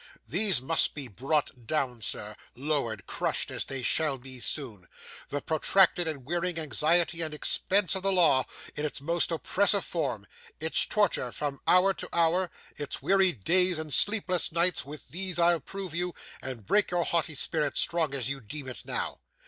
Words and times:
These 0.27 0.63
must 0.63 0.95
be 0.95 1.07
brought 1.07 1.67
down, 1.67 2.01
sir, 2.01 2.35
lowered, 2.55 3.05
crushed, 3.05 3.51
as 3.51 3.65
they 3.65 3.83
shall 3.83 4.17
be 4.17 4.39
soon. 4.39 4.87
The 5.29 5.43
protracted 5.43 6.07
and 6.07 6.25
wearing 6.25 6.57
anxiety 6.57 7.21
and 7.21 7.35
expense 7.35 7.93
of 7.93 8.01
the 8.01 8.11
law 8.11 8.45
in 8.75 8.83
its 8.83 8.99
most 8.99 9.31
oppressive 9.31 9.85
form, 9.85 10.25
its 10.59 10.87
torture 10.87 11.31
from 11.31 11.59
hour 11.67 11.93
to 11.93 12.09
hour, 12.11 12.49
its 12.77 13.03
weary 13.03 13.31
days 13.31 13.77
and 13.77 13.93
sleepless 13.93 14.51
nights, 14.51 14.83
with 14.83 15.07
these 15.09 15.37
I'll 15.37 15.59
prove 15.59 15.93
you, 15.93 16.15
and 16.41 16.65
break 16.65 16.89
your 16.89 17.03
haughty 17.05 17.35
spirit, 17.35 17.77
strong 17.77 18.15
as 18.15 18.27
you 18.27 18.41
deem 18.41 18.67
it 18.69 18.83
now. 18.83 19.19